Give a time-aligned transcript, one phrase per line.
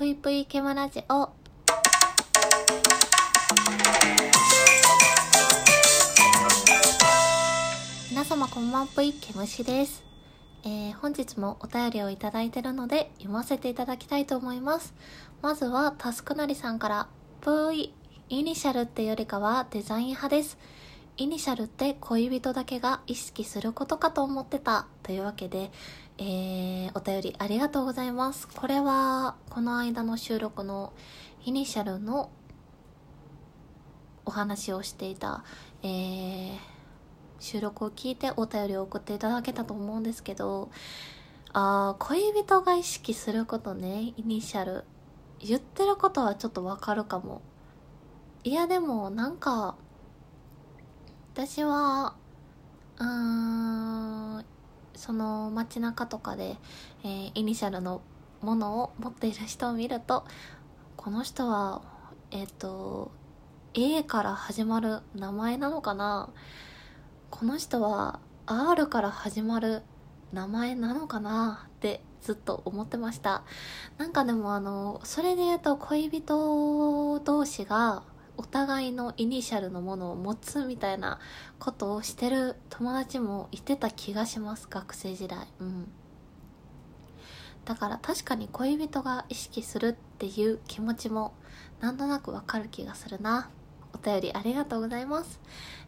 [0.00, 1.28] ぷいぷいケムラジオ。
[8.08, 10.02] 皆様こんばんぷいケムシです、
[10.64, 14.94] えー、本日もお便りをいただいてるので読ませていただきたいと思います。
[15.42, 17.06] まずはタスクなりさんから。
[17.42, 17.92] ぷい
[18.30, 20.56] イニシャルってよりかはデザイン派です。
[21.16, 24.86] イニシャルって恋人だけが意識することかと思ってた。
[25.02, 25.70] というわけで、
[26.18, 28.48] えー、お便りありがとうございます。
[28.48, 30.92] これはこの間の収録の
[31.44, 32.30] イニシャルの
[34.24, 35.44] お話をしていた、
[35.82, 36.58] えー、
[37.38, 40.70] 収録を聞いてお便りを送っていただけたと思うんですけど
[41.52, 44.84] あー恋人が意識することねイニシャル。
[45.40, 47.40] 言ってることはちょっとわかるかも。
[48.44, 49.74] いやでもなんか
[51.40, 52.16] 私は
[52.98, 54.44] うーん
[54.94, 56.58] その街中とかで、
[57.02, 58.02] えーイニシャルの
[58.42, 60.26] ものを持っている人を見ると
[60.98, 61.80] この人は
[62.30, 63.10] えっ、と
[63.72, 66.28] A から始まる名前なのかな？
[67.30, 69.80] この人は R から始まる
[70.34, 71.68] 名前なのかな？
[71.68, 73.44] ってずっと思ってました。
[73.96, 78.02] なんかでもあのそれで言うと恋人同士が
[78.40, 81.20] お互いのイニシャルのものを持つみたいな
[81.58, 85.46] ことをしてる友達もいてた気がします学生時代。
[85.58, 85.92] うん。
[87.66, 91.34] だから確かに恋人が意識するっていう気持ちも
[91.82, 93.50] なんとなくわかる気がするな。
[93.92, 95.38] お便りありがとうございます、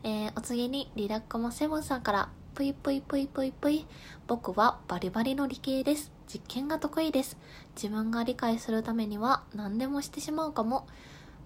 [0.02, 3.86] えーお次にリラックマセブンさんからぷいぷいぷいぷいぷい。
[4.26, 6.12] 僕はバリバリの理系です。
[6.28, 7.38] 実験が得意です。
[7.76, 10.86] 自分が理解するためには何でもしてしまうかも。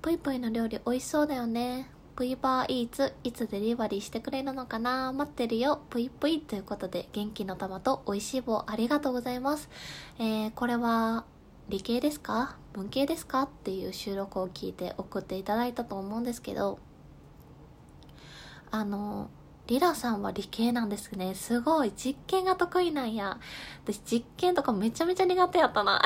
[0.06, 1.90] ぷいぷいの料理美味しそうだよね。
[2.14, 5.12] ぷいバーイーツいつデリバリーしてくれるのかな？
[5.12, 5.80] 待ってるよ。
[5.90, 9.68] ぷいぷいということで元気の玉と美味しい棒ありがとうございます。
[10.20, 11.24] えー、これは
[11.68, 12.56] 理系ですか？
[12.72, 13.42] 文系ですか？
[13.42, 16.78] っていう収録を聞いて送っていただいたと思うんですけど。
[18.70, 19.28] あの
[19.66, 21.34] リラさんは理系なんですね。
[21.34, 21.90] すごい。
[21.96, 23.40] 実験が得意なんや。
[23.84, 26.00] 私実験とかめちゃめちゃ苦手やったな。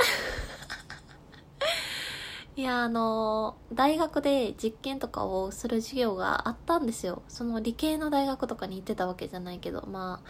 [2.61, 7.23] いやあの大学で実験とかをする授業があったんですよ。
[7.27, 10.21] その理系の大学とかに行ってたわけじゃないけどま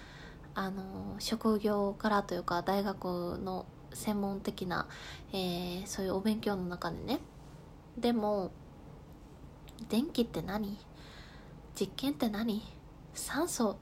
[0.54, 4.86] ああの職業からというか大学の専門的な、
[5.32, 7.18] えーそういうお勉強の中でね。
[7.98, 8.52] でも
[9.88, 10.78] 電気って何？
[11.74, 12.62] 実験って何？
[13.12, 13.76] 酸素？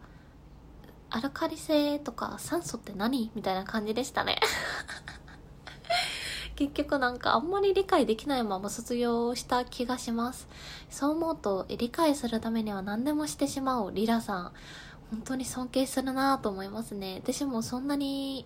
[1.11, 3.31] アルカリ性とか酸素って何？
[3.35, 4.41] みたいな感じでしたね。
[6.59, 10.49] 結局なんかあんまり理解できないまま卒業した気がします。
[10.91, 14.53] そう思うと理解するためには何でもしてしまうリラさん。
[15.13, 17.21] 本当に尊敬するなと思いますね。
[17.23, 18.45] 私もそんなに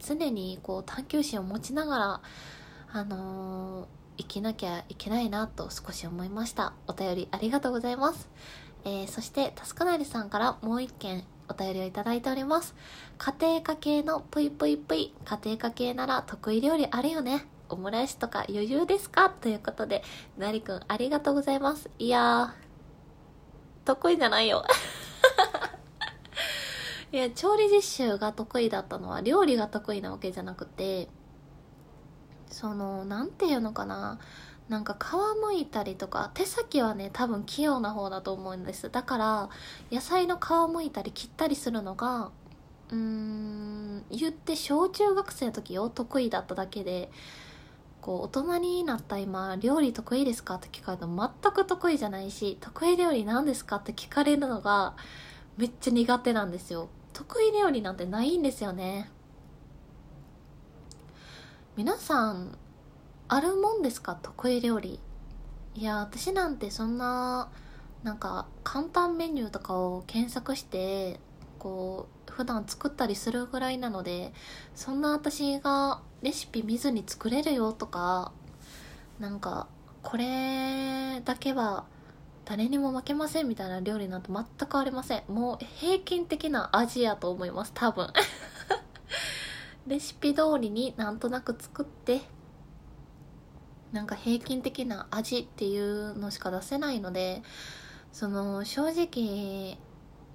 [0.00, 2.20] 常にこう探求心を持ちながら
[2.92, 3.86] あのー
[4.18, 6.74] 生きなきゃいけないなと少し思いました。
[6.86, 8.28] お便りありがとうございます、
[8.84, 11.24] えーそしてタスクなりさんからもう一件。
[11.50, 12.74] お便りをいただいております。
[13.18, 15.12] 家庭科系のぷいぷいぷい。
[15.24, 17.44] 家庭科系なら得意料理あるよね。
[17.68, 19.30] オムライスとか余裕ですか？
[19.30, 20.02] ということで
[20.38, 21.90] なりくんありがとうございます。
[21.98, 24.64] いやー得意じゃないよ。
[27.12, 31.08] いや調理実習が得意だったのは料理が得意なわけじゃなくて
[32.46, 34.18] そのなんていうのかな。
[34.70, 35.12] なんか皮
[35.44, 38.88] むいたりとか手先はね多分器用な方だと思うんです。
[38.88, 39.50] だから
[39.90, 42.30] 野菜の皮むいたり切ったりするのが
[42.90, 47.10] うーん言って小中学生の時よ得意だっただけで
[48.00, 54.94] こう大人になった今料理得意ですかって聞かれると全く得意じゃないし得意料理何ですかって聞かれるのが
[55.56, 56.88] めっちゃ苦手なんですよ。
[57.12, 59.10] 得意料理なんてないんですよね。
[61.76, 62.56] 皆さん
[63.32, 64.16] あるもんですか？
[64.20, 64.98] 得意料理。
[65.76, 67.48] いや私なんてそんな
[68.02, 71.20] なんか簡単メニューとかを検索して
[71.60, 74.32] こう普段作ったりするぐらいなので
[74.74, 78.32] そんな私がレシピ見ずに作れるよとか
[79.20, 79.68] なんか
[80.02, 81.84] これだけは
[82.44, 85.22] 誰にも負けませんみたいな料理なんて全くありません。
[85.28, 88.08] もう平均的な味やと思います多分。
[89.86, 92.22] レシピ通りになんとなく作って
[93.92, 97.42] なんか平均的な味っていうのしか出せないので
[98.12, 99.78] その正直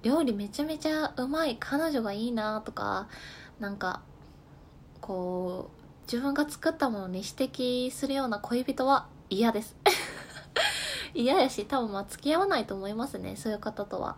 [0.02, 3.08] 料理めちゃめちゃうまい彼女がいいなとか
[3.58, 4.02] なんか
[5.00, 9.74] こう自分が作ったものに指摘するような恋人は嫌です。
[11.14, 14.16] 嫌やし多分まあ付き合わないと思いますねそういう方とは。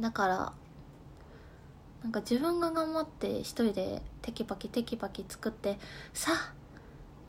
[0.00, 0.52] だから
[2.02, 5.78] なんか自分が頑張って一人でテキパキテキパキ作って
[6.14, 6.59] さあ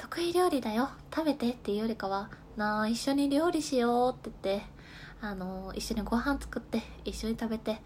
[0.01, 0.89] 得意料理だよ。
[1.15, 4.65] 食べてっていうよりかはなあ一緒に料理しようって言って
[5.21, 7.79] あの一緒にご飯作って一緒に食べて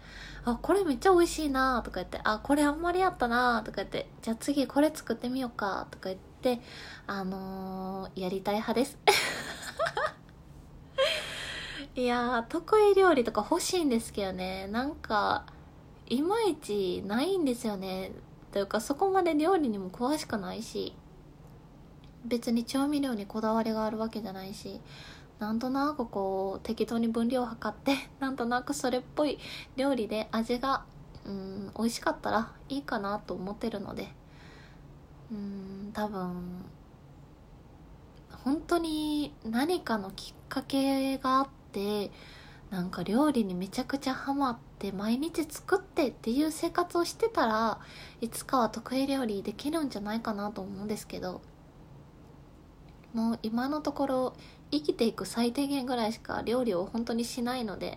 [0.46, 6.62] あこれめっちゃ美味しいなとか言ってあこれあんまりやったなとか言ってじゃあ次これ作ってみようかとか言って
[7.06, 8.96] あのー、やりたい派です。
[11.94, 14.68] いや得意料理とか欲しいんですけどね。
[14.68, 15.44] なんか
[16.08, 18.12] いまいちないんですよね。
[18.52, 20.94] というかそこまで料理にも詳しくないし。
[22.26, 24.80] 別に調味料にこだわりがあるわけじゃないし
[25.38, 29.38] なんとなくこう適当に分量を測って なんとなくそれっぽい
[29.76, 30.84] 料理で味が
[31.24, 34.14] うん美味しかったらいいかなと思ってるので
[35.30, 36.64] うん多分
[38.44, 42.10] 本当に何かのきっかけがあって
[42.70, 47.78] なんか料理にめちゃくちゃハマって毎日作ってっていう生活をしてたら
[48.20, 51.42] いつかは得意料理できるんじゃないかなと思うんですけど
[53.16, 54.34] もう今のところ
[54.70, 57.96] 生きていく最低限ぐらいしか料理を本当にしないので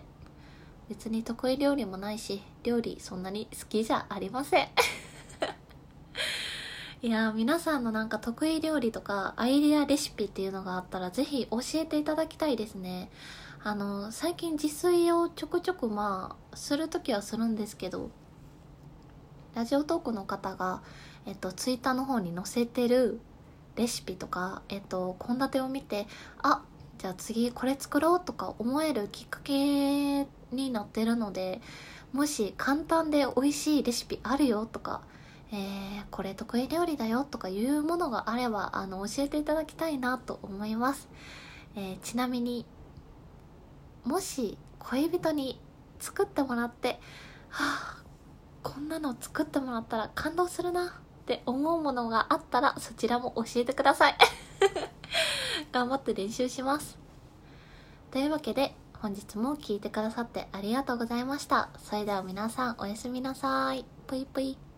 [0.88, 4.68] 別に得意料理もないし料理そんなに好きじゃありません。
[7.02, 13.10] いや皆さんのなんか得意料理とかアイデアレシピっていうのがあったらぜひ教えていただきたいですね。
[13.62, 18.08] あの最近自炊をちょくちょくまあする時はするんですけど
[19.54, 20.82] ラジオトークの方が、
[21.26, 23.20] えっと、ツイッターの方に載せてる
[23.80, 26.06] レシピとか、えっと、献立を見て
[26.42, 26.62] あ
[26.98, 31.62] じゃあ次これ作ろうとか思えるきっかけになってるので
[32.12, 35.00] もし簡単で美味しいレシピあるよとか、
[35.50, 41.08] えー、これ得意料理だよとかいうものがあればあの教えていただきたいなと思います、
[41.74, 42.66] えー、ちなみに
[44.04, 45.58] もし恋人に
[46.00, 47.00] 作ってもらって
[47.48, 48.02] はあ
[48.62, 51.00] こんなの作ってもらったら感動するな。
[51.30, 54.16] って思うものがあったらそちらも教えてください。
[55.70, 56.98] 頑張って練習します。
[58.10, 61.68] というわけで本日も聴いてくださってありがとうございました。
[61.78, 63.84] それでは皆さんおやすみなさい。
[64.08, 64.69] ぷいぷい。